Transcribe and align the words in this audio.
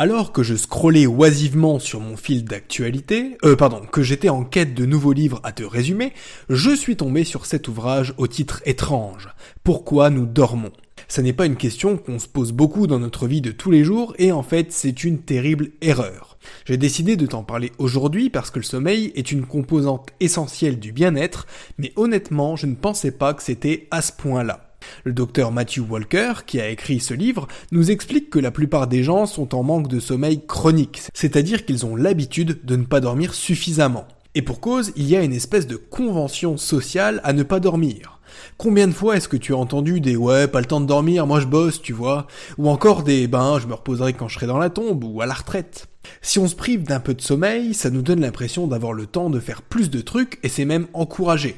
Alors 0.00 0.30
que 0.30 0.44
je 0.44 0.54
scrollais 0.54 1.08
oisivement 1.08 1.80
sur 1.80 1.98
mon 1.98 2.16
fil 2.16 2.44
d'actualité, 2.44 3.36
euh 3.44 3.56
pardon, 3.56 3.80
que 3.80 4.04
j'étais 4.04 4.28
en 4.28 4.44
quête 4.44 4.72
de 4.72 4.86
nouveaux 4.86 5.12
livres 5.12 5.40
à 5.42 5.50
te 5.50 5.64
résumer, 5.64 6.12
je 6.48 6.70
suis 6.70 6.94
tombé 6.94 7.24
sur 7.24 7.46
cet 7.46 7.66
ouvrage 7.66 8.14
au 8.16 8.28
titre 8.28 8.62
étrange. 8.64 9.28
Pourquoi 9.64 10.10
nous 10.10 10.24
dormons? 10.24 10.70
Ça 11.08 11.20
n'est 11.20 11.32
pas 11.32 11.46
une 11.46 11.56
question 11.56 11.96
qu'on 11.96 12.20
se 12.20 12.28
pose 12.28 12.52
beaucoup 12.52 12.86
dans 12.86 13.00
notre 13.00 13.26
vie 13.26 13.40
de 13.40 13.50
tous 13.50 13.72
les 13.72 13.82
jours 13.82 14.14
et 14.20 14.30
en 14.30 14.44
fait 14.44 14.70
c'est 14.70 15.02
une 15.02 15.18
terrible 15.18 15.70
erreur. 15.80 16.38
J'ai 16.64 16.76
décidé 16.76 17.16
de 17.16 17.26
t'en 17.26 17.42
parler 17.42 17.72
aujourd'hui 17.78 18.30
parce 18.30 18.52
que 18.52 18.60
le 18.60 18.64
sommeil 18.64 19.10
est 19.16 19.32
une 19.32 19.46
composante 19.46 20.10
essentielle 20.20 20.78
du 20.78 20.92
bien-être, 20.92 21.48
mais 21.76 21.92
honnêtement 21.96 22.54
je 22.54 22.66
ne 22.66 22.76
pensais 22.76 23.10
pas 23.10 23.34
que 23.34 23.42
c'était 23.42 23.88
à 23.90 24.00
ce 24.00 24.12
point-là. 24.12 24.67
Le 25.04 25.12
docteur 25.12 25.52
Matthew 25.52 25.80
Walker, 25.88 26.32
qui 26.46 26.60
a 26.60 26.68
écrit 26.68 27.00
ce 27.00 27.14
livre, 27.14 27.48
nous 27.72 27.90
explique 27.90 28.30
que 28.30 28.38
la 28.38 28.50
plupart 28.50 28.86
des 28.86 29.02
gens 29.02 29.26
sont 29.26 29.54
en 29.54 29.62
manque 29.62 29.88
de 29.88 30.00
sommeil 30.00 30.42
chronique, 30.46 31.02
c'est-à-dire 31.14 31.64
qu'ils 31.64 31.86
ont 31.86 31.96
l'habitude 31.96 32.64
de 32.64 32.76
ne 32.76 32.84
pas 32.84 33.00
dormir 33.00 33.34
suffisamment. 33.34 34.06
Et 34.34 34.42
pour 34.42 34.60
cause, 34.60 34.92
il 34.96 35.08
y 35.08 35.16
a 35.16 35.22
une 35.22 35.32
espèce 35.32 35.66
de 35.66 35.76
convention 35.76 36.56
sociale 36.56 37.20
à 37.24 37.32
ne 37.32 37.42
pas 37.42 37.60
dormir. 37.60 38.17
Combien 38.56 38.86
de 38.86 38.92
fois 38.92 39.16
est-ce 39.16 39.28
que 39.28 39.36
tu 39.36 39.52
as 39.52 39.56
entendu 39.56 40.00
des 40.00 40.16
ouais, 40.16 40.48
pas 40.48 40.60
le 40.60 40.66
temps 40.66 40.80
de 40.80 40.86
dormir, 40.86 41.26
moi 41.26 41.40
je 41.40 41.46
bosse, 41.46 41.80
tu 41.80 41.92
vois, 41.92 42.26
ou 42.56 42.68
encore 42.68 43.02
des 43.02 43.26
ben 43.26 43.58
je 43.58 43.66
me 43.66 43.74
reposerai 43.74 44.12
quand 44.12 44.28
je 44.28 44.34
serai 44.34 44.46
dans 44.46 44.58
la 44.58 44.70
tombe 44.70 45.04
ou 45.04 45.20
à 45.20 45.26
la 45.26 45.34
retraite. 45.34 45.86
Si 46.22 46.38
on 46.38 46.48
se 46.48 46.54
prive 46.54 46.84
d'un 46.84 47.00
peu 47.00 47.14
de 47.14 47.20
sommeil, 47.20 47.74
ça 47.74 47.90
nous 47.90 48.02
donne 48.02 48.20
l'impression 48.20 48.66
d'avoir 48.66 48.92
le 48.92 49.06
temps 49.06 49.30
de 49.30 49.40
faire 49.40 49.62
plus 49.62 49.90
de 49.90 50.00
trucs 50.00 50.38
et 50.42 50.48
c'est 50.48 50.64
même 50.64 50.86
encouragé. 50.92 51.56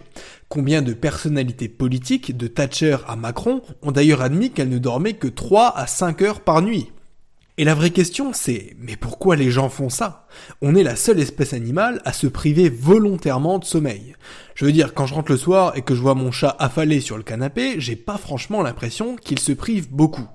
Combien 0.48 0.82
de 0.82 0.92
personnalités 0.92 1.68
politiques, 1.68 2.36
de 2.36 2.46
Thatcher 2.46 2.96
à 3.06 3.16
Macron, 3.16 3.62
ont 3.82 3.92
d'ailleurs 3.92 4.22
admis 4.22 4.50
qu'elles 4.50 4.68
ne 4.68 4.78
dormaient 4.78 5.14
que 5.14 5.28
3 5.28 5.76
à 5.76 5.86
5 5.86 6.22
heures 6.22 6.40
par 6.40 6.62
nuit? 6.62 6.90
Et 7.60 7.64
la 7.64 7.74
vraie 7.74 7.90
question 7.90 8.32
c'est, 8.32 8.74
mais 8.78 8.96
pourquoi 8.96 9.36
les 9.36 9.50
gens 9.50 9.68
font 9.68 9.90
ça? 9.90 10.26
On 10.62 10.74
est 10.74 10.82
la 10.82 10.96
seule 10.96 11.20
espèce 11.20 11.52
animale 11.52 12.00
à 12.06 12.14
se 12.14 12.26
priver 12.26 12.70
volontairement 12.70 13.58
de 13.58 13.66
sommeil. 13.66 14.16
Je 14.54 14.64
veux 14.64 14.72
dire, 14.72 14.94
quand 14.94 15.04
je 15.04 15.12
rentre 15.12 15.30
le 15.30 15.36
soir 15.36 15.76
et 15.76 15.82
que 15.82 15.94
je 15.94 16.00
vois 16.00 16.14
mon 16.14 16.32
chat 16.32 16.56
affalé 16.58 17.00
sur 17.00 17.18
le 17.18 17.22
canapé, 17.22 17.74
j'ai 17.76 17.96
pas 17.96 18.16
franchement 18.16 18.62
l'impression 18.62 19.14
qu'il 19.14 19.38
se 19.38 19.52
prive 19.52 19.90
beaucoup. 19.90 20.26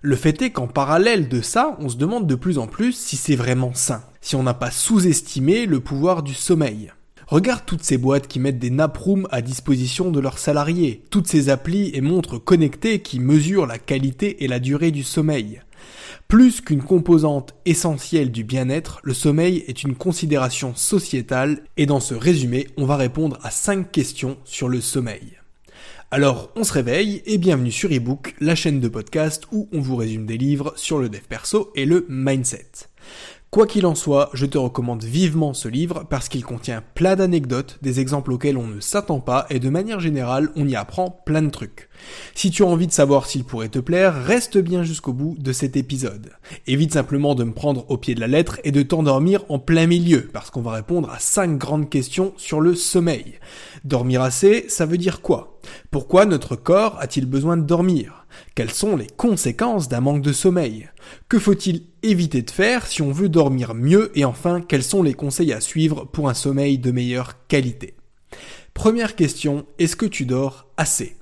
Le 0.00 0.14
fait 0.14 0.40
est 0.40 0.50
qu'en 0.50 0.68
parallèle 0.68 1.28
de 1.28 1.40
ça, 1.40 1.76
on 1.80 1.88
se 1.88 1.96
demande 1.96 2.28
de 2.28 2.36
plus 2.36 2.58
en 2.58 2.68
plus 2.68 2.92
si 2.92 3.16
c'est 3.16 3.34
vraiment 3.34 3.74
sain, 3.74 4.04
si 4.20 4.36
on 4.36 4.44
n'a 4.44 4.54
pas 4.54 4.70
sous-estimé 4.70 5.66
le 5.66 5.80
pouvoir 5.80 6.22
du 6.22 6.34
sommeil. 6.34 6.92
Regarde 7.26 7.64
toutes 7.66 7.82
ces 7.82 7.98
boîtes 7.98 8.28
qui 8.28 8.38
mettent 8.38 8.60
des 8.60 8.70
naprooms 8.70 9.26
à 9.32 9.42
disposition 9.42 10.12
de 10.12 10.20
leurs 10.20 10.38
salariés, 10.38 11.02
toutes 11.10 11.26
ces 11.26 11.48
applis 11.48 11.90
et 11.92 12.02
montres 12.02 12.42
connectées 12.42 13.02
qui 13.02 13.18
mesurent 13.18 13.66
la 13.66 13.78
qualité 13.78 14.44
et 14.44 14.48
la 14.48 14.60
durée 14.60 14.92
du 14.92 15.02
sommeil. 15.02 15.60
Plus 16.28 16.60
qu'une 16.60 16.82
composante 16.82 17.54
essentielle 17.64 18.30
du 18.30 18.44
bien-être, 18.44 19.00
le 19.02 19.14
sommeil 19.14 19.64
est 19.66 19.82
une 19.82 19.94
considération 19.94 20.74
sociétale 20.74 21.62
et 21.76 21.86
dans 21.86 22.00
ce 22.00 22.14
résumé, 22.14 22.66
on 22.76 22.84
va 22.84 22.96
répondre 22.96 23.38
à 23.42 23.50
5 23.50 23.90
questions 23.90 24.36
sur 24.44 24.68
le 24.68 24.80
sommeil. 24.80 25.38
Alors, 26.10 26.50
on 26.56 26.64
se 26.64 26.72
réveille 26.72 27.22
et 27.26 27.36
bienvenue 27.36 27.70
sur 27.70 27.92
eBook, 27.92 28.34
la 28.40 28.54
chaîne 28.54 28.80
de 28.80 28.88
podcast 28.88 29.44
où 29.52 29.68
on 29.72 29.80
vous 29.80 29.96
résume 29.96 30.24
des 30.24 30.38
livres 30.38 30.72
sur 30.76 30.98
le 30.98 31.08
dev 31.08 31.20
perso 31.28 31.70
et 31.74 31.84
le 31.84 32.06
mindset. 32.08 32.87
Quoi 33.50 33.66
qu'il 33.66 33.86
en 33.86 33.94
soit, 33.94 34.28
je 34.34 34.44
te 34.44 34.58
recommande 34.58 35.02
vivement 35.02 35.54
ce 35.54 35.68
livre 35.68 36.04
parce 36.10 36.28
qu'il 36.28 36.44
contient 36.44 36.82
plein 36.94 37.16
d'anecdotes, 37.16 37.78
des 37.80 37.98
exemples 37.98 38.30
auxquels 38.32 38.58
on 38.58 38.66
ne 38.66 38.80
s'attend 38.80 39.20
pas 39.20 39.46
et 39.48 39.58
de 39.58 39.70
manière 39.70 40.00
générale, 40.00 40.50
on 40.54 40.68
y 40.68 40.76
apprend 40.76 41.22
plein 41.24 41.40
de 41.40 41.48
trucs. 41.48 41.88
Si 42.34 42.50
tu 42.50 42.62
as 42.62 42.66
envie 42.66 42.86
de 42.86 42.92
savoir 42.92 43.24
s'il 43.24 43.44
pourrait 43.44 43.70
te 43.70 43.78
plaire, 43.78 44.22
reste 44.22 44.58
bien 44.58 44.82
jusqu'au 44.82 45.14
bout 45.14 45.34
de 45.38 45.52
cet 45.52 45.78
épisode. 45.78 46.32
Évite 46.66 46.92
simplement 46.92 47.34
de 47.34 47.44
me 47.44 47.54
prendre 47.54 47.90
au 47.90 47.96
pied 47.96 48.14
de 48.14 48.20
la 48.20 48.26
lettre 48.26 48.60
et 48.64 48.70
de 48.70 48.82
t'endormir 48.82 49.44
en 49.48 49.58
plein 49.58 49.86
milieu 49.86 50.28
parce 50.30 50.50
qu'on 50.50 50.60
va 50.60 50.72
répondre 50.72 51.08
à 51.08 51.18
5 51.18 51.56
grandes 51.56 51.88
questions 51.88 52.34
sur 52.36 52.60
le 52.60 52.74
sommeil. 52.74 53.38
Dormir 53.82 54.20
assez, 54.20 54.66
ça 54.68 54.84
veut 54.84 54.98
dire 54.98 55.22
quoi? 55.22 55.57
Pourquoi 55.90 56.26
notre 56.26 56.56
corps 56.56 56.96
a-t-il 57.00 57.26
besoin 57.26 57.56
de 57.56 57.62
dormir? 57.62 58.26
Quelles 58.54 58.70
sont 58.70 58.96
les 58.96 59.06
conséquences 59.06 59.88
d'un 59.88 60.00
manque 60.00 60.22
de 60.22 60.32
sommeil? 60.32 60.88
Que 61.28 61.38
faut-il 61.38 61.86
éviter 62.02 62.42
de 62.42 62.50
faire 62.50 62.86
si 62.86 63.02
on 63.02 63.12
veut 63.12 63.28
dormir 63.28 63.74
mieux? 63.74 64.10
Et 64.14 64.24
enfin 64.24 64.60
quels 64.60 64.82
sont 64.82 65.02
les 65.02 65.14
conseils 65.14 65.52
à 65.52 65.60
suivre 65.60 66.04
pour 66.04 66.28
un 66.28 66.34
sommeil 66.34 66.78
de 66.78 66.90
meilleure 66.90 67.46
qualité? 67.46 67.94
Première 68.74 69.16
question, 69.16 69.66
est-ce 69.78 69.96
que 69.96 70.06
tu 70.06 70.24
dors 70.24 70.68
assez? 70.76 71.16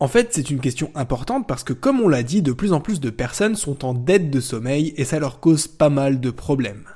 En 0.00 0.08
fait, 0.08 0.28
c'est 0.32 0.50
une 0.50 0.60
question 0.60 0.90
importante 0.94 1.46
parce 1.46 1.62
que, 1.62 1.74
comme 1.74 2.00
on 2.00 2.08
l'a 2.08 2.22
dit, 2.22 2.40
de 2.40 2.52
plus 2.52 2.72
en 2.72 2.80
plus 2.80 3.00
de 3.00 3.10
personnes 3.10 3.54
sont 3.54 3.84
en 3.84 3.92
dette 3.92 4.30
de 4.30 4.40
sommeil 4.40 4.94
et 4.96 5.04
ça 5.04 5.18
leur 5.18 5.40
cause 5.40 5.68
pas 5.68 5.90
mal 5.90 6.20
de 6.20 6.30
problèmes. 6.30 6.86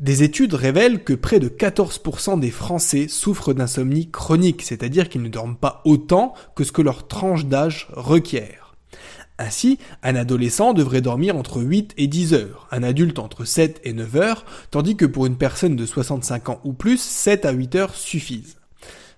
Des 0.00 0.22
études 0.22 0.54
révèlent 0.54 1.04
que 1.04 1.12
près 1.12 1.40
de 1.40 1.50
14% 1.50 2.40
des 2.40 2.50
Français 2.50 3.06
souffrent 3.06 3.52
d'insomnie 3.52 4.10
chronique, 4.10 4.62
c'est-à-dire 4.62 5.10
qu'ils 5.10 5.20
ne 5.20 5.28
dorment 5.28 5.58
pas 5.58 5.82
autant 5.84 6.32
que 6.56 6.64
ce 6.64 6.72
que 6.72 6.80
leur 6.80 7.06
tranche 7.06 7.44
d'âge 7.44 7.86
requiert. 7.92 8.74
Ainsi, 9.38 9.78
un 10.02 10.16
adolescent 10.16 10.72
devrait 10.72 11.02
dormir 11.02 11.36
entre 11.36 11.60
8 11.60 11.92
et 11.98 12.06
10 12.06 12.32
heures, 12.32 12.66
un 12.70 12.82
adulte 12.82 13.18
entre 13.18 13.44
7 13.44 13.82
et 13.84 13.92
9 13.92 14.16
heures, 14.16 14.46
tandis 14.70 14.96
que 14.96 15.04
pour 15.04 15.26
une 15.26 15.36
personne 15.36 15.76
de 15.76 15.84
65 15.84 16.48
ans 16.48 16.60
ou 16.64 16.72
plus, 16.72 16.98
7 16.98 17.44
à 17.44 17.50
8 17.50 17.74
heures 17.74 17.94
suffisent. 17.94 18.56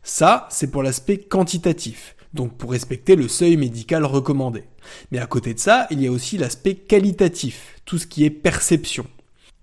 Ça, 0.02 0.48
c'est 0.50 0.72
pour 0.72 0.82
l'aspect 0.82 1.18
quantitatif, 1.18 2.16
donc 2.34 2.56
pour 2.56 2.72
respecter 2.72 3.14
le 3.14 3.28
seuil 3.28 3.56
médical 3.56 4.04
recommandé. 4.04 4.64
Mais 5.12 5.20
à 5.20 5.26
côté 5.26 5.54
de 5.54 5.60
ça, 5.60 5.86
il 5.92 6.02
y 6.02 6.08
a 6.08 6.10
aussi 6.10 6.38
l'aspect 6.38 6.74
qualitatif, 6.74 7.80
tout 7.84 7.98
ce 7.98 8.08
qui 8.08 8.24
est 8.24 8.30
perception. 8.30 9.06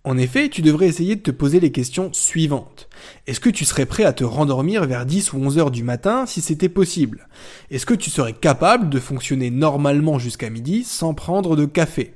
En 0.06 0.18
effet, 0.18 0.48
tu 0.48 0.62
devrais 0.62 0.88
essayer 0.88 1.18
de 1.18 1.22
te 1.22 1.32
poser 1.32 1.60
les 1.60 1.74
questions 1.74 2.10
suivantes. 2.14 2.88
Est-ce 3.28 3.42
que 3.42 3.50
tu 3.50 3.66
serais 3.66 3.86
prêt 3.86 4.06
à 4.06 4.14
te 4.14 4.24
rendormir 4.24 4.86
vers 4.86 5.06
10 5.06 5.34
ou 5.34 5.38
11 5.40 5.58
heures 5.58 5.72
du 5.72 5.84
matin 5.84 6.26
si 6.26 6.40
c'était 6.40 6.70
possible? 6.70 7.28
Est-ce 7.70 7.86
que 7.86 7.94
tu 7.94 8.09
serais 8.09 8.34
capable 8.34 8.90
de 8.90 9.00
fonctionner 9.00 9.50
normalement 9.50 10.18
jusqu'à 10.18 10.50
midi 10.50 10.86
sans 10.86 11.14
prendre 11.14 11.58
de 11.58 11.66
café? 11.66 12.14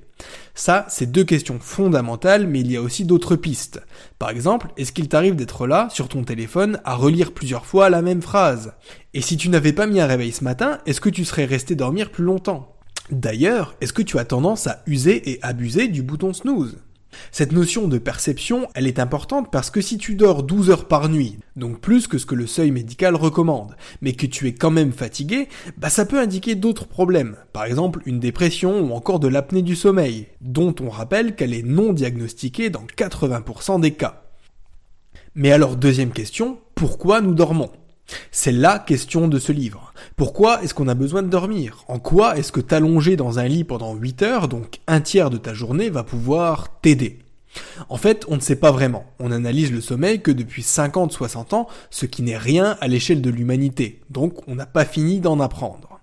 Ça, 0.55 0.85
c'est 0.87 1.11
deux 1.11 1.25
questions 1.25 1.59
fondamentales, 1.59 2.47
mais 2.47 2.61
il 2.61 2.71
y 2.71 2.77
a 2.77 2.81
aussi 2.81 3.03
d'autres 3.03 3.35
pistes. 3.35 3.81
Par 4.17 4.29
exemple, 4.29 4.67
est-ce 4.77 4.93
qu'il 4.93 5.09
t'arrive 5.09 5.35
d'être 5.35 5.67
là, 5.67 5.89
sur 5.91 6.07
ton 6.07 6.23
téléphone, 6.23 6.79
à 6.85 6.95
relire 6.95 7.33
plusieurs 7.33 7.65
fois 7.65 7.89
la 7.89 8.01
même 8.01 8.21
phrase? 8.21 8.73
Et 9.13 9.19
si 9.19 9.35
tu 9.35 9.49
n'avais 9.49 9.73
pas 9.73 9.87
mis 9.87 9.99
un 9.99 10.07
réveil 10.07 10.31
ce 10.31 10.45
matin, 10.45 10.79
est-ce 10.85 11.01
que 11.01 11.09
tu 11.09 11.25
serais 11.25 11.45
resté 11.45 11.75
dormir 11.75 12.11
plus 12.11 12.23
longtemps? 12.23 12.77
D'ailleurs, 13.11 13.75
est-ce 13.81 13.91
que 13.91 14.01
tu 14.01 14.19
as 14.19 14.25
tendance 14.25 14.67
à 14.67 14.83
user 14.87 15.29
et 15.29 15.39
abuser 15.41 15.89
du 15.89 16.01
bouton 16.01 16.31
snooze? 16.31 16.77
Cette 17.31 17.51
notion 17.51 17.87
de 17.87 17.97
perception, 17.97 18.67
elle 18.75 18.87
est 18.87 18.99
importante 18.99 19.51
parce 19.51 19.69
que 19.69 19.81
si 19.81 19.97
tu 19.97 20.15
dors 20.15 20.43
12 20.43 20.69
heures 20.69 20.87
par 20.87 21.09
nuit, 21.09 21.37
donc 21.55 21.79
plus 21.79 22.07
que 22.07 22.17
ce 22.17 22.25
que 22.25 22.35
le 22.35 22.47
seuil 22.47 22.71
médical 22.71 23.15
recommande, 23.15 23.75
mais 24.01 24.13
que 24.13 24.25
tu 24.25 24.47
es 24.47 24.53
quand 24.53 24.71
même 24.71 24.91
fatigué, 24.91 25.47
bah 25.77 25.89
ça 25.89 26.05
peut 26.05 26.19
indiquer 26.19 26.55
d'autres 26.55 26.87
problèmes, 26.87 27.37
par 27.53 27.65
exemple 27.65 28.01
une 28.05 28.19
dépression 28.19 28.81
ou 28.81 28.93
encore 28.93 29.19
de 29.19 29.27
l'apnée 29.27 29.61
du 29.61 29.75
sommeil, 29.75 30.27
dont 30.41 30.75
on 30.81 30.89
rappelle 30.89 31.35
qu'elle 31.35 31.53
est 31.53 31.63
non 31.63 31.93
diagnostiquée 31.93 32.69
dans 32.69 32.85
80% 32.97 33.79
des 33.79 33.91
cas. 33.91 34.23
Mais 35.35 35.51
alors 35.51 35.75
deuxième 35.75 36.11
question, 36.11 36.59
pourquoi 36.75 37.21
nous 37.21 37.33
dormons? 37.33 37.71
C'est 38.31 38.51
la 38.51 38.79
question 38.79 39.27
de 39.27 39.39
ce 39.39 39.51
livre. 39.51 39.92
Pourquoi 40.15 40.63
est-ce 40.63 40.75
qu'on 40.75 40.87
a 40.87 40.93
besoin 40.93 41.23
de 41.23 41.27
dormir? 41.27 41.85
En 41.87 41.97
quoi 41.97 42.37
est-ce 42.37 42.51
que 42.51 42.59
t'allonger 42.59 43.15
dans 43.15 43.39
un 43.39 43.47
lit 43.47 43.63
pendant 43.63 43.95
8 43.95 44.21
heures, 44.21 44.47
donc 44.47 44.79
un 44.85 45.01
tiers 45.01 45.31
de 45.31 45.37
ta 45.37 45.55
journée, 45.55 45.89
va 45.89 46.03
pouvoir 46.03 46.79
t'aider? 46.81 47.19
En 47.89 47.97
fait, 47.97 48.25
on 48.27 48.35
ne 48.35 48.41
sait 48.41 48.55
pas 48.55 48.71
vraiment. 48.71 49.05
On 49.19 49.31
analyse 49.31 49.71
le 49.71 49.81
sommeil 49.81 50.21
que 50.21 50.31
depuis 50.31 50.61
50-60 50.61 51.55
ans, 51.55 51.67
ce 51.89 52.05
qui 52.05 52.21
n'est 52.21 52.37
rien 52.37 52.77
à 52.79 52.87
l'échelle 52.87 53.21
de 53.21 53.29
l'humanité. 53.29 54.01
Donc, 54.11 54.47
on 54.47 54.55
n'a 54.55 54.65
pas 54.65 54.85
fini 54.85 55.19
d'en 55.19 55.39
apprendre. 55.39 55.99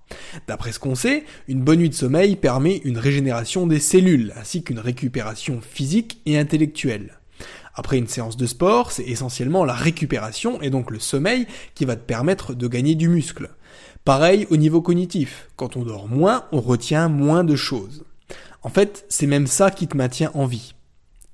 D'après 0.48 0.72
ce 0.72 0.80
qu'on 0.80 0.96
sait, 0.96 1.24
une 1.46 1.62
bonne 1.62 1.78
nuit 1.78 1.88
de 1.88 1.94
sommeil 1.94 2.34
permet 2.34 2.78
une 2.78 2.98
régénération 2.98 3.68
des 3.68 3.78
cellules, 3.78 4.32
ainsi 4.36 4.64
qu'une 4.64 4.80
récupération 4.80 5.60
physique 5.60 6.20
et 6.26 6.36
intellectuelle. 6.36 7.19
Après 7.74 7.98
une 7.98 8.08
séance 8.08 8.36
de 8.36 8.46
sport, 8.46 8.92
c'est 8.92 9.04
essentiellement 9.04 9.64
la 9.64 9.74
récupération 9.74 10.60
et 10.62 10.70
donc 10.70 10.90
le 10.90 10.98
sommeil 10.98 11.46
qui 11.74 11.84
va 11.84 11.96
te 11.96 12.04
permettre 12.04 12.54
de 12.54 12.68
gagner 12.68 12.94
du 12.94 13.08
muscle. 13.08 13.50
Pareil 14.04 14.46
au 14.50 14.56
niveau 14.56 14.80
cognitif. 14.80 15.48
Quand 15.56 15.76
on 15.76 15.82
dort 15.82 16.08
moins, 16.08 16.44
on 16.52 16.60
retient 16.60 17.08
moins 17.08 17.44
de 17.44 17.56
choses. 17.56 18.04
En 18.62 18.68
fait, 18.68 19.04
c'est 19.08 19.26
même 19.26 19.46
ça 19.46 19.70
qui 19.70 19.88
te 19.88 19.96
maintient 19.96 20.30
en 20.34 20.46
vie. 20.46 20.74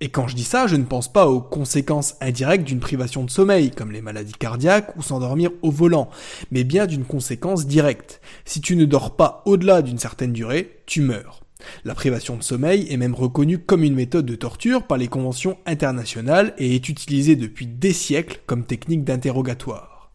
Et 0.01 0.11
quand 0.11 0.29
je 0.29 0.37
dis 0.37 0.45
ça, 0.45 0.67
je 0.67 0.77
ne 0.77 0.85
pense 0.85 1.11
pas 1.11 1.27
aux 1.27 1.41
conséquences 1.41 2.17
indirectes 2.21 2.65
d'une 2.65 2.81
privation 2.81 3.25
de 3.25 3.31
sommeil, 3.31 3.71
comme 3.71 3.93
les 3.93 4.03
maladies 4.03 4.35
cardiaques 4.35 4.95
ou 4.97 5.03
s'endormir 5.03 5.51
au 5.63 5.71
volant, 5.71 6.11
mais 6.51 6.65
bien 6.65 6.87
d'une 6.87 7.07
conséquence 7.07 7.67
directe. 7.67 8.21
Si 8.45 8.61
tu 8.61 8.77
ne 8.77 8.85
dors 8.85 9.17
pas 9.17 9.43
au-delà 9.47 9.81
d'une 9.81 9.99
certaine 9.99 10.35
durée, 10.35 10.83
tu 10.85 11.01
meurs. 11.01 11.46
La 11.85 11.95
privation 11.95 12.37
de 12.37 12.43
sommeil 12.43 12.87
est 12.91 12.97
même 12.97 13.15
reconnue 13.15 13.59
comme 13.59 13.83
une 13.83 13.95
méthode 13.95 14.27
de 14.27 14.35
torture 14.35 14.87
par 14.87 14.99
les 14.99 15.09
conventions 15.09 15.59
internationales 15.67 16.55
et 16.59 16.75
est 16.75 16.89
utilisée 16.89 17.37
depuis 17.37 17.67
des 17.67 17.93
siècles 17.93 18.41
comme 18.47 18.65
technique 18.65 19.05
d'interrogatoire. 19.05 20.11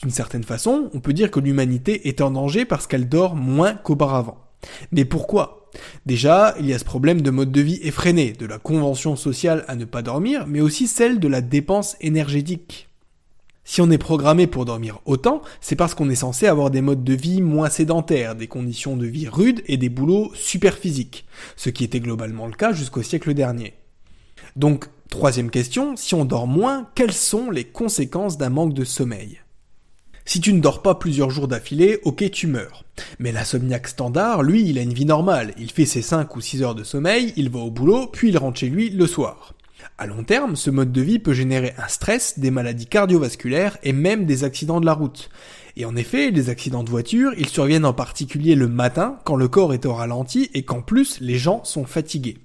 D'une 0.00 0.10
certaine 0.10 0.44
façon, 0.44 0.90
on 0.92 1.00
peut 1.00 1.12
dire 1.12 1.30
que 1.30 1.40
l'humanité 1.40 2.08
est 2.08 2.20
en 2.20 2.30
danger 2.30 2.64
parce 2.64 2.86
qu'elle 2.86 3.08
dort 3.08 3.34
moins 3.34 3.74
qu'auparavant. 3.74 4.38
Mais 4.92 5.04
pourquoi? 5.04 5.70
Déjà, 6.06 6.54
il 6.60 6.66
y 6.66 6.74
a 6.74 6.78
ce 6.78 6.84
problème 6.84 7.22
de 7.22 7.30
mode 7.30 7.50
de 7.50 7.60
vie 7.60 7.80
effréné, 7.82 8.32
de 8.32 8.46
la 8.46 8.58
convention 8.58 9.16
sociale 9.16 9.64
à 9.66 9.74
ne 9.74 9.84
pas 9.84 10.02
dormir, 10.02 10.46
mais 10.46 10.60
aussi 10.60 10.86
celle 10.86 11.18
de 11.18 11.28
la 11.28 11.40
dépense 11.40 11.96
énergétique. 12.00 12.88
Si 13.64 13.80
on 13.80 13.90
est 13.90 13.98
programmé 13.98 14.46
pour 14.46 14.66
dormir 14.66 15.00
autant, 15.06 15.40
c'est 15.62 15.74
parce 15.74 15.94
qu'on 15.94 16.10
est 16.10 16.14
censé 16.14 16.46
avoir 16.46 16.70
des 16.70 16.82
modes 16.82 17.02
de 17.02 17.14
vie 17.14 17.40
moins 17.40 17.70
sédentaires, 17.70 18.36
des 18.36 18.46
conditions 18.46 18.96
de 18.96 19.06
vie 19.06 19.26
rudes 19.26 19.62
et 19.66 19.78
des 19.78 19.88
boulots 19.88 20.30
super 20.34 20.76
physiques, 20.76 21.24
ce 21.56 21.70
qui 21.70 21.82
était 21.82 22.00
globalement 22.00 22.46
le 22.46 22.52
cas 22.52 22.72
jusqu'au 22.74 23.02
siècle 23.02 23.32
dernier. 23.32 23.74
Donc, 24.54 24.86
troisième 25.08 25.50
question, 25.50 25.96
si 25.96 26.14
on 26.14 26.26
dort 26.26 26.46
moins, 26.46 26.88
quelles 26.94 27.14
sont 27.14 27.50
les 27.50 27.64
conséquences 27.64 28.36
d'un 28.36 28.50
manque 28.50 28.74
de 28.74 28.84
sommeil? 28.84 29.40
Si 30.26 30.40
tu 30.40 30.52
ne 30.52 30.60
dors 30.60 30.82
pas 30.82 30.94
plusieurs 30.94 31.30
jours 31.30 31.48
d'affilée, 31.48 31.98
ok 32.04 32.30
tu 32.30 32.46
meurs. 32.46 32.84
Mais 33.18 33.32
l'insomniaque 33.32 33.88
standard, 33.88 34.42
lui, 34.42 34.68
il 34.68 34.78
a 34.78 34.82
une 34.82 34.94
vie 34.94 35.04
normale. 35.04 35.54
Il 35.58 35.70
fait 35.70 35.84
ses 35.86 36.02
5 36.02 36.34
ou 36.36 36.40
6 36.40 36.62
heures 36.62 36.74
de 36.74 36.84
sommeil, 36.84 37.32
il 37.36 37.50
va 37.50 37.60
au 37.60 37.70
boulot, 37.70 38.06
puis 38.06 38.28
il 38.28 38.38
rentre 38.38 38.58
chez 38.58 38.68
lui 38.68 38.90
le 38.90 39.06
soir. 39.06 39.53
À 39.98 40.06
long 40.06 40.24
terme, 40.24 40.56
ce 40.56 40.70
mode 40.70 40.92
de 40.92 41.00
vie 41.00 41.18
peut 41.18 41.32
générer 41.32 41.74
un 41.78 41.88
stress, 41.88 42.38
des 42.38 42.50
maladies 42.50 42.86
cardiovasculaires 42.86 43.78
et 43.82 43.92
même 43.92 44.26
des 44.26 44.44
accidents 44.44 44.80
de 44.80 44.86
la 44.86 44.94
route. 44.94 45.30
Et 45.76 45.84
en 45.84 45.96
effet, 45.96 46.30
les 46.30 46.50
accidents 46.50 46.84
de 46.84 46.90
voiture, 46.90 47.32
ils 47.36 47.48
surviennent 47.48 47.84
en 47.84 47.92
particulier 47.92 48.54
le 48.54 48.68
matin, 48.68 49.18
quand 49.24 49.36
le 49.36 49.48
corps 49.48 49.74
est 49.74 49.86
au 49.86 49.94
ralenti 49.94 50.50
et 50.54 50.64
qu'en 50.64 50.82
plus 50.82 51.20
les 51.20 51.38
gens 51.38 51.64
sont 51.64 51.84
fatigués. 51.84 52.38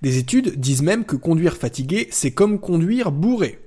Des 0.00 0.18
études 0.18 0.58
disent 0.58 0.82
même 0.82 1.04
que 1.04 1.16
conduire 1.16 1.56
fatigué, 1.56 2.08
c'est 2.10 2.32
comme 2.32 2.58
conduire 2.58 3.12
bourré. 3.12 3.58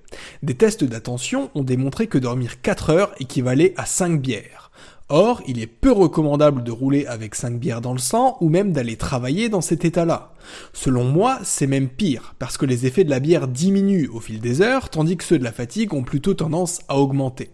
Des 0.43 0.55
tests 0.55 0.83
d'attention 0.83 1.51
ont 1.55 1.63
démontré 1.63 2.07
que 2.07 2.17
dormir 2.17 2.61
4 2.61 2.89
heures 2.89 3.15
équivalait 3.19 3.73
à 3.77 3.85
5 3.85 4.19
bières. 4.19 4.71
Or, 5.09 5.43
il 5.45 5.59
est 5.59 5.67
peu 5.67 5.91
recommandable 5.91 6.63
de 6.63 6.71
rouler 6.71 7.05
avec 7.05 7.35
5 7.35 7.59
bières 7.59 7.81
dans 7.81 7.93
le 7.93 7.99
sang 7.99 8.37
ou 8.41 8.49
même 8.49 8.71
d'aller 8.71 8.95
travailler 8.95 9.49
dans 9.49 9.61
cet 9.61 9.85
état-là. 9.85 10.33
Selon 10.73 11.03
moi, 11.03 11.39
c'est 11.43 11.67
même 11.67 11.89
pire, 11.89 12.33
parce 12.39 12.57
que 12.57 12.65
les 12.65 12.87
effets 12.87 13.03
de 13.03 13.11
la 13.11 13.19
bière 13.19 13.47
diminuent 13.47 14.09
au 14.11 14.19
fil 14.19 14.39
des 14.39 14.61
heures, 14.61 14.89
tandis 14.89 15.15
que 15.15 15.23
ceux 15.23 15.37
de 15.37 15.43
la 15.43 15.51
fatigue 15.51 15.93
ont 15.93 16.03
plutôt 16.03 16.33
tendance 16.33 16.79
à 16.87 16.97
augmenter. 16.97 17.51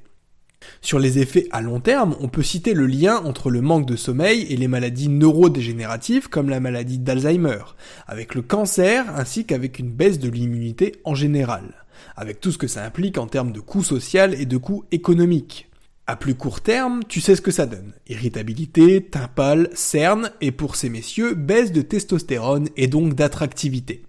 Sur 0.80 1.00
les 1.00 1.20
effets 1.20 1.48
à 1.52 1.62
long 1.62 1.82
terme, 1.82 2.16
on 2.22 2.30
peut 2.30 2.44
citer 2.44 2.74
le 2.74 2.86
lien 2.86 3.18
entre 3.18 3.50
le 3.50 3.62
manque 3.62 3.86
de 3.86 3.98
sommeil 3.98 4.44
et 4.50 4.56
les 4.56 4.70
maladies 4.70 5.10
neurodégénératives 5.10 6.30
comme 6.30 6.50
la 6.50 6.62
maladie 6.62 7.00
d'Alzheimer, 7.00 7.64
avec 8.08 8.34
le 8.34 8.44
cancer 8.44 9.06
ainsi 9.16 9.46
qu'avec 9.46 9.78
une 9.80 9.92
baisse 9.92 10.20
de 10.20 10.30
l'immunité 10.30 11.02
en 11.04 11.16
général 11.16 11.82
avec 12.16 12.40
tout 12.40 12.52
ce 12.52 12.58
que 12.58 12.68
ça 12.68 12.84
implique 12.84 13.18
en 13.18 13.28
termes 13.28 13.52
de 13.52 13.60
coût 13.60 13.84
social 13.84 14.34
et 14.34 14.46
de 14.46 14.58
coût 14.58 14.86
économique. 14.92 15.71
À 16.12 16.18
plus 16.18 16.36
court 16.36 16.60
terme, 16.60 17.04
tu 17.08 17.22
sais 17.22 17.38
ce 17.38 17.42
que 17.42 17.52
ça 17.52 17.66
donne. 17.66 17.94
Irritabilité, 18.10 19.02
teint 19.02 19.30
pâle, 19.30 19.70
cerne, 19.74 20.32
et 20.42 20.52
pour 20.52 20.76
ces 20.76 20.90
messieurs, 20.90 21.36
baisse 21.36 21.72
de 21.72 21.82
testostérone 21.82 22.68
et 22.76 22.88
donc 22.88 23.14
d'attractivité. 23.14 24.04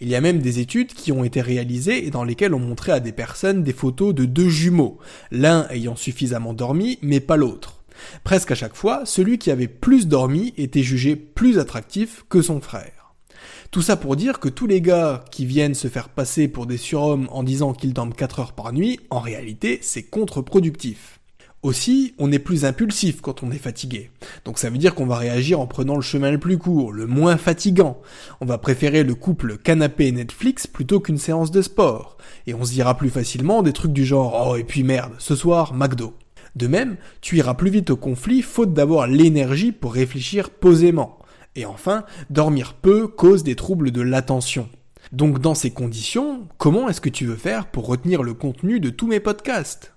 Il 0.00 0.08
y 0.08 0.14
a 0.14 0.22
même 0.22 0.38
des 0.38 0.60
études 0.60 0.94
qui 0.94 1.12
ont 1.12 1.24
été 1.24 1.42
réalisées 1.42 2.06
et 2.06 2.10
dans 2.10 2.24
lesquelles 2.24 2.54
on 2.54 2.58
montrait 2.58 2.92
à 2.92 3.00
des 3.00 3.12
personnes 3.12 3.62
des 3.62 3.74
photos 3.74 4.14
de 4.14 4.24
deux 4.24 4.48
jumeaux, 4.48 4.96
l'un 5.30 5.68
ayant 5.68 5.94
suffisamment 5.94 6.54
dormi 6.54 6.98
mais 7.02 7.20
pas 7.20 7.36
l'autre. 7.36 7.84
Presque 8.24 8.52
à 8.52 8.54
chaque 8.54 8.74
fois, 8.74 9.02
celui 9.04 9.36
qui 9.36 9.50
avait 9.50 9.68
plus 9.68 10.08
dormi 10.08 10.54
était 10.56 10.82
jugé 10.82 11.16
plus 11.16 11.58
attractif 11.58 12.24
que 12.30 12.40
son 12.40 12.62
frère. 12.62 13.12
Tout 13.70 13.82
ça 13.82 13.96
pour 13.96 14.16
dire 14.16 14.40
que 14.40 14.48
tous 14.48 14.66
les 14.66 14.80
gars 14.80 15.22
qui 15.30 15.44
viennent 15.44 15.74
se 15.74 15.88
faire 15.88 16.08
passer 16.08 16.48
pour 16.48 16.64
des 16.64 16.78
surhommes 16.78 17.28
en 17.30 17.42
disant 17.42 17.74
qu'ils 17.74 17.92
dorment 17.92 18.14
4 18.14 18.40
heures 18.40 18.52
par 18.54 18.72
nuit, 18.72 19.00
en 19.10 19.20
réalité, 19.20 19.80
c'est 19.82 20.04
contre-productif. 20.04 21.18
Aussi, 21.62 22.14
on 22.18 22.32
est 22.32 22.40
plus 22.40 22.64
impulsif 22.64 23.20
quand 23.20 23.44
on 23.44 23.52
est 23.52 23.58
fatigué. 23.58 24.10
Donc 24.44 24.58
ça 24.58 24.68
veut 24.68 24.78
dire 24.78 24.96
qu'on 24.96 25.06
va 25.06 25.16
réagir 25.16 25.60
en 25.60 25.68
prenant 25.68 25.94
le 25.94 26.02
chemin 26.02 26.32
le 26.32 26.38
plus 26.38 26.58
court, 26.58 26.92
le 26.92 27.06
moins 27.06 27.36
fatigant. 27.36 28.00
On 28.40 28.46
va 28.46 28.58
préférer 28.58 29.04
le 29.04 29.14
couple 29.14 29.58
canapé 29.58 30.10
Netflix 30.10 30.66
plutôt 30.66 30.98
qu'une 30.98 31.18
séance 31.18 31.52
de 31.52 31.62
sport. 31.62 32.16
Et 32.48 32.54
on 32.54 32.64
se 32.64 32.72
dira 32.72 32.96
plus 32.96 33.10
facilement 33.10 33.62
des 33.62 33.72
trucs 33.72 33.92
du 33.92 34.04
genre 34.04 34.48
Oh 34.50 34.56
et 34.56 34.64
puis 34.64 34.82
merde, 34.82 35.12
ce 35.18 35.36
soir, 35.36 35.72
McDo. 35.72 36.14
De 36.56 36.66
même, 36.66 36.96
tu 37.20 37.36
iras 37.36 37.54
plus 37.54 37.70
vite 37.70 37.90
au 37.90 37.96
conflit 37.96 38.42
faute 38.42 38.74
d'avoir 38.74 39.06
l'énergie 39.06 39.70
pour 39.70 39.94
réfléchir 39.94 40.50
posément. 40.50 41.20
Et 41.54 41.64
enfin, 41.64 42.04
dormir 42.28 42.74
peu 42.74 43.06
cause 43.06 43.44
des 43.44 43.54
troubles 43.54 43.92
de 43.92 44.02
l'attention. 44.02 44.68
Donc 45.12 45.38
dans 45.38 45.54
ces 45.54 45.70
conditions, 45.70 46.48
comment 46.58 46.88
est-ce 46.88 47.00
que 47.00 47.08
tu 47.08 47.24
veux 47.24 47.36
faire 47.36 47.66
pour 47.66 47.86
retenir 47.86 48.24
le 48.24 48.34
contenu 48.34 48.80
de 48.80 48.90
tous 48.90 49.06
mes 49.06 49.20
podcasts? 49.20 49.91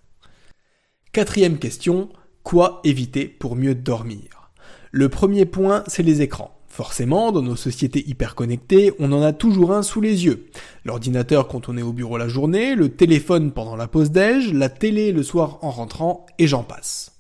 Quatrième 1.15 1.59
question, 1.59 2.09
quoi 2.44 2.81
éviter 2.83 3.29
pour 3.29 3.56
mieux 3.56 3.73
dormir? 3.73 4.51
Le 4.91 5.07
premier 5.07 5.45
point, 5.45 5.85
c'est 5.88 6.03
les 6.03 6.21
écrans. 6.21 6.59
Forcément, 6.67 7.31
dans 7.31 7.41
nos 7.41 7.56
sociétés 7.56 8.03
hyper 8.06 8.35
connectées, 8.35 8.91
on 9.00 9.13
en 9.13 9.21
a 9.21 9.31
toujours 9.31 9.71
un 9.71 9.81
sous 9.81 10.01
les 10.01 10.25
yeux. 10.25 10.47
L'ordinateur 10.83 11.47
quand 11.47 11.69
on 11.69 11.77
est 11.77 11.81
au 11.81 11.94
bureau 11.94 12.17
la 12.17 12.27
journée, 12.27 12.75
le 12.75 12.89
téléphone 12.89 13.53
pendant 13.53 13.77
la 13.77 13.88
pause 13.88 14.12
déj, 14.12 14.51
la 14.51 14.67
télé 14.67 15.13
le 15.13 15.23
soir 15.23 15.59
en 15.62 15.71
rentrant, 15.71 16.25
et 16.38 16.47
j'en 16.47 16.63
passe. 16.63 17.13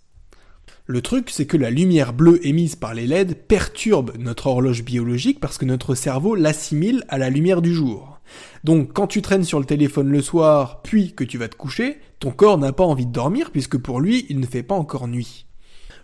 Le 0.85 1.01
truc, 1.01 1.29
c'est 1.29 1.45
que 1.45 1.55
la 1.55 1.69
lumière 1.69 2.11
bleue 2.11 2.45
émise 2.45 2.75
par 2.75 2.93
les 2.93 3.07
LED 3.07 3.47
perturbe 3.47 4.11
notre 4.19 4.47
horloge 4.47 4.83
biologique 4.83 5.39
parce 5.39 5.57
que 5.57 5.63
notre 5.63 5.95
cerveau 5.95 6.35
l'assimile 6.35 7.05
à 7.07 7.17
la 7.17 7.29
lumière 7.29 7.61
du 7.61 7.73
jour. 7.73 8.14
Donc 8.63 8.93
quand 8.93 9.07
tu 9.07 9.21
traînes 9.21 9.43
sur 9.43 9.59
le 9.59 9.65
téléphone 9.65 10.09
le 10.09 10.21
soir, 10.21 10.81
puis 10.81 11.13
que 11.13 11.23
tu 11.23 11.37
vas 11.37 11.47
te 11.47 11.55
coucher, 11.55 11.99
ton 12.19 12.31
corps 12.31 12.57
n'a 12.57 12.73
pas 12.73 12.83
envie 12.83 13.05
de 13.05 13.11
dormir 13.11 13.51
puisque 13.51 13.77
pour 13.77 13.99
lui, 13.99 14.25
il 14.29 14.39
ne 14.39 14.45
fait 14.45 14.63
pas 14.63 14.75
encore 14.75 15.07
nuit. 15.07 15.45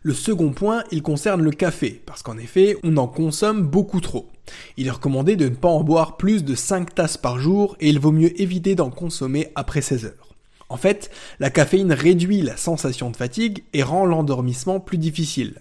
Le 0.03 0.13
second 0.13 0.51
point, 0.51 0.83
il 0.91 1.03
concerne 1.03 1.43
le 1.43 1.51
café, 1.51 2.01
parce 2.07 2.23
qu'en 2.23 2.39
effet, 2.39 2.75
on 2.83 2.97
en 2.97 3.07
consomme 3.07 3.61
beaucoup 3.61 4.01
trop. 4.01 4.31
Il 4.75 4.87
est 4.87 4.91
recommandé 4.91 5.35
de 5.35 5.47
ne 5.47 5.55
pas 5.55 5.69
en 5.69 5.83
boire 5.83 6.17
plus 6.17 6.43
de 6.43 6.55
5 6.55 6.95
tasses 6.95 7.17
par 7.17 7.37
jour 7.37 7.75
et 7.79 7.89
il 7.89 7.99
vaut 7.99 8.11
mieux 8.11 8.39
éviter 8.41 8.73
d'en 8.73 8.89
consommer 8.89 9.49
après 9.53 9.81
16 9.81 10.05
heures. 10.05 10.35
En 10.69 10.77
fait, 10.77 11.11
la 11.39 11.49
caféine 11.49 11.91
réduit 11.91 12.41
la 12.41 12.57
sensation 12.57 13.11
de 13.11 13.17
fatigue 13.17 13.63
et 13.73 13.83
rend 13.83 14.05
l'endormissement 14.05 14.79
plus 14.79 14.97
difficile. 14.97 15.59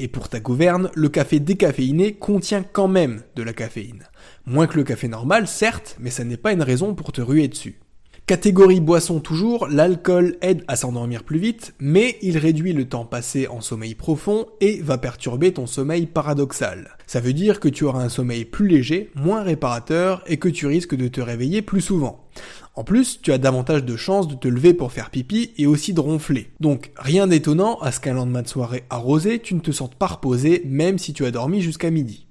Et 0.00 0.06
pour 0.06 0.28
ta 0.28 0.38
gouverne, 0.38 0.90
le 0.94 1.08
café 1.08 1.40
décaféiné 1.40 2.12
contient 2.12 2.62
quand 2.62 2.86
même 2.86 3.22
de 3.34 3.42
la 3.42 3.52
caféine. 3.52 4.04
Moins 4.46 4.68
que 4.68 4.76
le 4.76 4.84
café 4.84 5.08
normal, 5.08 5.48
certes, 5.48 5.96
mais 5.98 6.10
ça 6.10 6.22
n'est 6.22 6.36
pas 6.36 6.52
une 6.52 6.62
raison 6.62 6.94
pour 6.94 7.10
te 7.10 7.20
ruer 7.20 7.48
dessus. 7.48 7.80
Catégorie 8.28 8.80
boisson 8.80 9.20
toujours, 9.20 9.68
l'alcool 9.68 10.36
aide 10.42 10.62
à 10.68 10.76
s'endormir 10.76 11.24
plus 11.24 11.38
vite, 11.38 11.74
mais 11.80 12.18
il 12.20 12.36
réduit 12.36 12.74
le 12.74 12.84
temps 12.84 13.06
passé 13.06 13.48
en 13.48 13.62
sommeil 13.62 13.94
profond 13.94 14.46
et 14.60 14.82
va 14.82 14.98
perturber 14.98 15.54
ton 15.54 15.66
sommeil 15.66 16.06
paradoxal. 16.06 16.90
Ça 17.06 17.20
veut 17.20 17.32
dire 17.32 17.58
que 17.58 17.70
tu 17.70 17.84
auras 17.84 18.04
un 18.04 18.10
sommeil 18.10 18.44
plus 18.44 18.68
léger, 18.68 19.10
moins 19.14 19.42
réparateur 19.42 20.22
et 20.26 20.36
que 20.36 20.50
tu 20.50 20.66
risques 20.66 20.94
de 20.94 21.08
te 21.08 21.22
réveiller 21.22 21.62
plus 21.62 21.80
souvent. 21.80 22.28
En 22.78 22.84
plus, 22.84 23.20
tu 23.20 23.32
as 23.32 23.38
davantage 23.38 23.84
de 23.84 23.96
chances 23.96 24.28
de 24.28 24.36
te 24.36 24.46
lever 24.46 24.72
pour 24.72 24.92
faire 24.92 25.10
pipi 25.10 25.50
et 25.58 25.66
aussi 25.66 25.94
de 25.94 25.98
ronfler. 25.98 26.52
Donc 26.60 26.92
rien 26.96 27.26
d'étonnant 27.26 27.76
à 27.80 27.90
ce 27.90 27.98
qu'un 27.98 28.14
lendemain 28.14 28.42
de 28.42 28.46
soirée 28.46 28.84
arrosé, 28.88 29.40
tu 29.40 29.56
ne 29.56 29.60
te 29.60 29.72
sentes 29.72 29.96
pas 29.96 30.06
reposé 30.06 30.62
même 30.64 30.96
si 30.96 31.12
tu 31.12 31.26
as 31.26 31.32
dormi 31.32 31.60
jusqu'à 31.60 31.90
midi. 31.90 32.28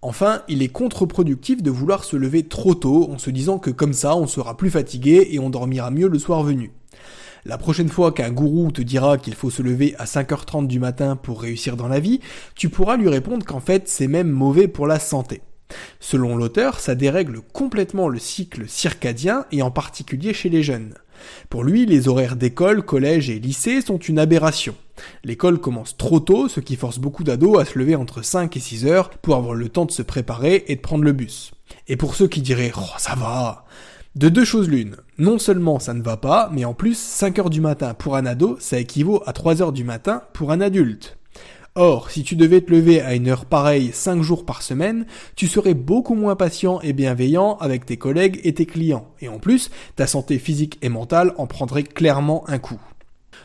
Enfin, 0.00 0.44
il 0.48 0.62
est 0.62 0.70
contre-productif 0.70 1.62
de 1.62 1.70
vouloir 1.70 2.04
se 2.04 2.16
lever 2.16 2.44
trop 2.44 2.74
tôt 2.74 3.10
en 3.12 3.18
se 3.18 3.28
disant 3.28 3.58
que 3.58 3.68
comme 3.68 3.92
ça 3.92 4.16
on 4.16 4.26
sera 4.26 4.56
plus 4.56 4.70
fatigué 4.70 5.28
et 5.30 5.38
on 5.38 5.50
dormira 5.50 5.90
mieux 5.90 6.08
le 6.08 6.18
soir 6.18 6.42
venu. 6.42 6.72
La 7.44 7.58
prochaine 7.58 7.90
fois 7.90 8.12
qu'un 8.12 8.30
gourou 8.30 8.72
te 8.72 8.80
dira 8.80 9.18
qu'il 9.18 9.34
faut 9.34 9.50
se 9.50 9.60
lever 9.60 9.94
à 9.98 10.06
5h30 10.06 10.68
du 10.68 10.78
matin 10.78 11.16
pour 11.16 11.42
réussir 11.42 11.76
dans 11.76 11.88
la 11.88 12.00
vie, 12.00 12.20
tu 12.54 12.70
pourras 12.70 12.96
lui 12.96 13.10
répondre 13.10 13.44
qu'en 13.44 13.60
fait 13.60 13.88
c'est 13.88 14.08
même 14.08 14.30
mauvais 14.30 14.68
pour 14.68 14.86
la 14.86 14.98
santé. 14.98 15.42
Selon 16.00 16.36
l'auteur, 16.36 16.80
ça 16.80 16.94
dérègle 16.94 17.40
complètement 17.52 18.08
le 18.08 18.18
cycle 18.18 18.68
circadien 18.68 19.46
et 19.52 19.62
en 19.62 19.70
particulier 19.70 20.32
chez 20.34 20.48
les 20.48 20.62
jeunes. 20.62 20.94
Pour 21.48 21.64
lui, 21.64 21.86
les 21.86 22.08
horaires 22.08 22.36
d'école, 22.36 22.82
collège 22.82 23.30
et 23.30 23.38
lycée 23.38 23.80
sont 23.80 23.98
une 23.98 24.18
aberration. 24.18 24.74
L'école 25.24 25.58
commence 25.58 25.96
trop 25.96 26.20
tôt, 26.20 26.48
ce 26.48 26.60
qui 26.60 26.76
force 26.76 26.98
beaucoup 26.98 27.24
d'ados 27.24 27.60
à 27.60 27.64
se 27.64 27.78
lever 27.78 27.94
entre 27.94 28.22
5 28.22 28.56
et 28.56 28.60
6 28.60 28.86
heures 28.86 29.10
pour 29.10 29.36
avoir 29.36 29.54
le 29.54 29.68
temps 29.68 29.84
de 29.84 29.90
se 29.90 30.02
préparer 30.02 30.64
et 30.68 30.76
de 30.76 30.80
prendre 30.80 31.04
le 31.04 31.12
bus. 31.12 31.52
Et 31.88 31.96
pour 31.96 32.14
ceux 32.14 32.28
qui 32.28 32.42
diraient 32.42 32.72
Oh 32.76 32.94
ça 32.98 33.14
va 33.14 33.64
de 34.14 34.28
deux 34.28 34.44
choses 34.44 34.68
l'une. 34.68 34.96
Non 35.16 35.38
seulement 35.38 35.78
ça 35.78 35.94
ne 35.94 36.02
va 36.02 36.18
pas, 36.18 36.50
mais 36.52 36.66
en 36.66 36.74
plus 36.74 36.98
5 36.98 37.38
heures 37.38 37.50
du 37.50 37.62
matin 37.62 37.94
pour 37.94 38.14
un 38.14 38.26
ado, 38.26 38.58
ça 38.60 38.78
équivaut 38.78 39.22
à 39.24 39.32
3 39.32 39.62
heures 39.62 39.72
du 39.72 39.84
matin 39.84 40.22
pour 40.34 40.52
un 40.52 40.60
adulte. 40.60 41.16
Or, 41.74 42.10
si 42.10 42.22
tu 42.22 42.36
devais 42.36 42.60
te 42.60 42.70
lever 42.70 43.00
à 43.00 43.14
une 43.14 43.28
heure 43.28 43.46
pareille 43.46 43.92
5 43.94 44.20
jours 44.20 44.44
par 44.44 44.60
semaine, 44.60 45.06
tu 45.36 45.48
serais 45.48 45.72
beaucoup 45.72 46.14
moins 46.14 46.36
patient 46.36 46.82
et 46.82 46.92
bienveillant 46.92 47.56
avec 47.60 47.86
tes 47.86 47.96
collègues 47.96 48.40
et 48.44 48.52
tes 48.52 48.66
clients. 48.66 49.08
Et 49.22 49.28
en 49.30 49.38
plus, 49.38 49.70
ta 49.96 50.06
santé 50.06 50.38
physique 50.38 50.78
et 50.82 50.90
mentale 50.90 51.32
en 51.38 51.46
prendrait 51.46 51.84
clairement 51.84 52.46
un 52.46 52.58
coup. 52.58 52.78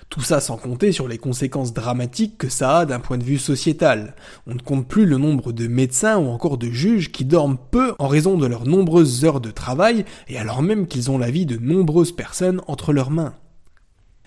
Tout 0.09 0.19
ça 0.19 0.41
sans 0.41 0.57
compter 0.57 0.91
sur 0.91 1.07
les 1.07 1.17
conséquences 1.17 1.73
dramatiques 1.73 2.37
que 2.37 2.49
ça 2.49 2.79
a 2.79 2.85
d'un 2.85 2.99
point 2.99 3.17
de 3.17 3.23
vue 3.23 3.37
sociétal. 3.37 4.13
On 4.45 4.55
ne 4.55 4.59
compte 4.59 4.89
plus 4.89 5.05
le 5.05 5.17
nombre 5.17 5.53
de 5.53 5.67
médecins 5.67 6.17
ou 6.17 6.27
encore 6.27 6.57
de 6.57 6.67
juges 6.67 7.13
qui 7.13 7.23
dorment 7.23 7.57
peu 7.71 7.95
en 7.97 8.09
raison 8.09 8.37
de 8.37 8.45
leurs 8.45 8.65
nombreuses 8.65 9.23
heures 9.23 9.39
de 9.39 9.51
travail 9.51 10.03
et 10.27 10.37
alors 10.37 10.61
même 10.61 10.87
qu'ils 10.87 11.11
ont 11.11 11.17
la 11.17 11.31
vie 11.31 11.45
de 11.45 11.55
nombreuses 11.55 12.11
personnes 12.11 12.59
entre 12.67 12.91
leurs 12.91 13.11
mains. 13.11 13.35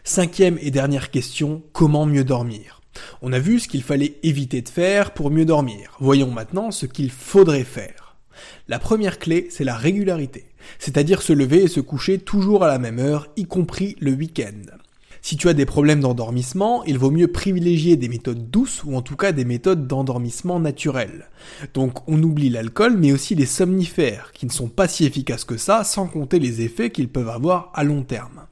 Cinquième 0.04 0.56
et 0.62 0.70
dernière 0.70 1.10
question, 1.10 1.62
comment 1.74 2.06
mieux 2.06 2.24
dormir? 2.24 2.79
On 3.22 3.32
a 3.32 3.38
vu 3.38 3.60
ce 3.60 3.68
qu'il 3.68 3.82
fallait 3.82 4.16
éviter 4.22 4.62
de 4.62 4.68
faire 4.68 5.12
pour 5.12 5.30
mieux 5.30 5.44
dormir. 5.44 5.96
Voyons 6.00 6.30
maintenant 6.30 6.70
ce 6.70 6.86
qu'il 6.86 7.10
faudrait 7.10 7.64
faire. 7.64 8.16
La 8.68 8.78
première 8.78 9.18
clé, 9.18 9.48
c'est 9.50 9.64
la 9.64 9.76
régularité, 9.76 10.46
c'est-à-dire 10.78 11.22
se 11.22 11.32
lever 11.32 11.64
et 11.64 11.68
se 11.68 11.80
coucher 11.80 12.18
toujours 12.18 12.64
à 12.64 12.68
la 12.68 12.78
même 12.78 12.98
heure, 12.98 13.28
y 13.36 13.44
compris 13.44 13.96
le 14.00 14.12
week-end. 14.12 14.76
Si 15.22 15.36
tu 15.36 15.48
as 15.48 15.54
des 15.54 15.66
problèmes 15.66 16.00
d'endormissement, 16.00 16.82
il 16.84 16.96
vaut 16.96 17.10
mieux 17.10 17.28
privilégier 17.28 17.96
des 17.96 18.08
méthodes 18.08 18.50
douces 18.50 18.82
ou 18.84 18.96
en 18.96 19.02
tout 19.02 19.16
cas 19.16 19.32
des 19.32 19.44
méthodes 19.44 19.86
d'endormissement 19.86 20.60
naturelles. 20.60 21.28
Donc 21.74 22.08
on 22.08 22.22
oublie 22.22 22.48
l'alcool 22.48 22.96
mais 22.96 23.12
aussi 23.12 23.34
les 23.34 23.46
somnifères 23.46 24.32
qui 24.32 24.46
ne 24.46 24.50
sont 24.50 24.68
pas 24.68 24.88
si 24.88 25.04
efficaces 25.04 25.44
que 25.44 25.58
ça 25.58 25.84
sans 25.84 26.06
compter 26.06 26.38
les 26.38 26.62
effets 26.62 26.90
qu'ils 26.90 27.08
peuvent 27.08 27.28
avoir 27.28 27.70
à 27.74 27.84
long 27.84 28.02
terme. 28.02 28.46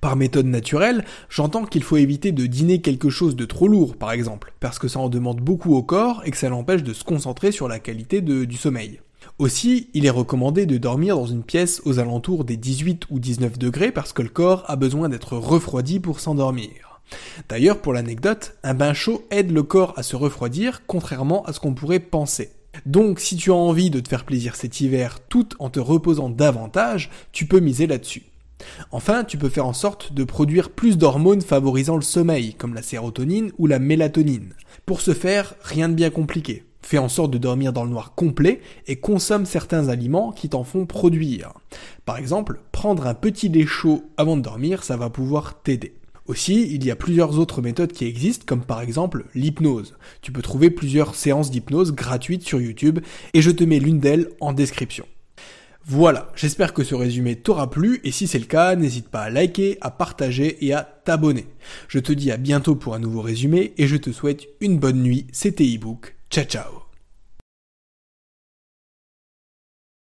Par 0.00 0.16
méthode 0.16 0.46
naturelle, 0.46 1.04
j'entends 1.28 1.64
qu'il 1.64 1.82
faut 1.82 1.96
éviter 1.96 2.32
de 2.32 2.46
dîner 2.46 2.80
quelque 2.80 3.10
chose 3.10 3.36
de 3.36 3.44
trop 3.44 3.68
lourd, 3.68 3.96
par 3.96 4.12
exemple, 4.12 4.52
parce 4.60 4.78
que 4.78 4.88
ça 4.88 5.00
en 5.00 5.08
demande 5.08 5.40
beaucoup 5.40 5.74
au 5.74 5.82
corps 5.82 6.22
et 6.24 6.30
que 6.30 6.36
ça 6.36 6.48
l'empêche 6.48 6.82
de 6.82 6.92
se 6.92 7.04
concentrer 7.04 7.52
sur 7.52 7.68
la 7.68 7.78
qualité 7.78 8.20
du 8.20 8.56
sommeil. 8.56 9.00
Aussi, 9.38 9.88
il 9.94 10.06
est 10.06 10.10
recommandé 10.10 10.66
de 10.66 10.78
dormir 10.78 11.16
dans 11.16 11.26
une 11.26 11.42
pièce 11.42 11.80
aux 11.84 11.98
alentours 11.98 12.44
des 12.44 12.56
18 12.56 13.06
ou 13.10 13.18
19 13.18 13.58
degrés 13.58 13.92
parce 13.92 14.12
que 14.12 14.22
le 14.22 14.28
corps 14.28 14.64
a 14.68 14.76
besoin 14.76 15.08
d'être 15.08 15.36
refroidi 15.36 16.00
pour 16.00 16.20
s'endormir. 16.20 17.00
D'ailleurs, 17.48 17.80
pour 17.80 17.92
l'anecdote, 17.92 18.56
un 18.62 18.74
bain 18.74 18.94
chaud 18.94 19.26
aide 19.30 19.50
le 19.50 19.62
corps 19.62 19.94
à 19.96 20.02
se 20.02 20.16
refroidir, 20.16 20.82
contrairement 20.86 21.44
à 21.44 21.52
ce 21.52 21.60
qu'on 21.60 21.74
pourrait 21.74 22.00
penser. 22.00 22.50
Donc, 22.86 23.20
si 23.20 23.36
tu 23.36 23.50
as 23.50 23.54
envie 23.54 23.90
de 23.90 24.00
te 24.00 24.08
faire 24.08 24.24
plaisir 24.24 24.56
cet 24.56 24.80
hiver 24.80 25.18
tout 25.28 25.48
en 25.58 25.68
te 25.68 25.80
reposant 25.80 26.30
davantage, 26.30 27.10
tu 27.32 27.46
peux 27.46 27.60
miser 27.60 27.86
là-dessus. 27.86 28.22
Enfin, 28.90 29.24
tu 29.24 29.38
peux 29.38 29.48
faire 29.48 29.66
en 29.66 29.72
sorte 29.72 30.12
de 30.12 30.24
produire 30.24 30.70
plus 30.70 30.98
d'hormones 30.98 31.42
favorisant 31.42 31.96
le 31.96 32.02
sommeil, 32.02 32.54
comme 32.54 32.74
la 32.74 32.82
sérotonine 32.82 33.52
ou 33.58 33.66
la 33.66 33.78
mélatonine. 33.78 34.54
Pour 34.86 35.00
ce 35.00 35.14
faire, 35.14 35.54
rien 35.62 35.88
de 35.88 35.94
bien 35.94 36.10
compliqué. 36.10 36.64
Fais 36.82 36.98
en 36.98 37.08
sorte 37.08 37.30
de 37.30 37.38
dormir 37.38 37.72
dans 37.72 37.84
le 37.84 37.90
noir 37.90 38.14
complet 38.14 38.60
et 38.86 38.96
consomme 38.96 39.46
certains 39.46 39.88
aliments 39.88 40.32
qui 40.32 40.48
t'en 40.48 40.64
font 40.64 40.84
produire. 40.84 41.52
Par 42.04 42.16
exemple, 42.16 42.60
prendre 42.72 43.06
un 43.06 43.14
petit 43.14 43.48
lait 43.48 43.66
chaud 43.66 44.04
avant 44.16 44.36
de 44.36 44.42
dormir, 44.42 44.82
ça 44.82 44.96
va 44.96 45.08
pouvoir 45.08 45.62
t'aider. 45.62 45.94
Aussi, 46.26 46.68
il 46.72 46.84
y 46.84 46.90
a 46.90 46.96
plusieurs 46.96 47.38
autres 47.38 47.62
méthodes 47.62 47.92
qui 47.92 48.04
existent, 48.04 48.44
comme 48.46 48.64
par 48.64 48.80
exemple 48.80 49.24
l'hypnose. 49.34 49.94
Tu 50.20 50.32
peux 50.32 50.42
trouver 50.42 50.70
plusieurs 50.70 51.14
séances 51.14 51.50
d'hypnose 51.50 51.92
gratuites 51.92 52.46
sur 52.46 52.60
YouTube, 52.60 53.00
et 53.34 53.42
je 53.42 53.50
te 53.50 53.64
mets 53.64 53.80
l'une 53.80 53.98
d'elles 53.98 54.28
en 54.40 54.52
description. 54.52 55.06
Voilà, 55.84 56.30
j'espère 56.36 56.74
que 56.74 56.84
ce 56.84 56.94
résumé 56.94 57.36
t'aura 57.36 57.68
plu 57.68 58.00
et 58.04 58.12
si 58.12 58.26
c'est 58.26 58.38
le 58.38 58.44
cas, 58.44 58.76
n'hésite 58.76 59.08
pas 59.08 59.22
à 59.22 59.30
liker, 59.30 59.78
à 59.80 59.90
partager 59.90 60.64
et 60.64 60.72
à 60.72 60.82
t'abonner. 60.82 61.46
Je 61.88 61.98
te 61.98 62.12
dis 62.12 62.30
à 62.30 62.36
bientôt 62.36 62.76
pour 62.76 62.94
un 62.94 63.00
nouveau 63.00 63.20
résumé 63.20 63.74
et 63.78 63.86
je 63.86 63.96
te 63.96 64.12
souhaite 64.12 64.46
une 64.60 64.78
bonne 64.78 65.02
nuit, 65.02 65.26
c'était 65.32 65.66
ebook. 65.66 66.14
Ciao 66.30 66.44
ciao 66.44 66.81